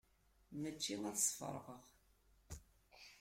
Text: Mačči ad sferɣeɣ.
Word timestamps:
Mačči 0.59 0.93
ad 1.09 1.17
sferɣeɣ. 1.19 1.83